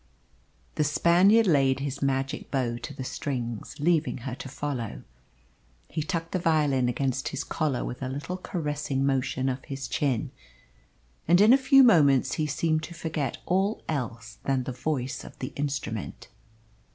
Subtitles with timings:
[0.77, 5.03] The Spaniard laid his magic bow to the strings, leaving her to follow.
[5.89, 10.31] He tucked the violin against his collar with a little caressing motion of his chin,
[11.27, 15.37] and in a few moments he seemed to forget all else than the voice of
[15.37, 16.29] the instrument.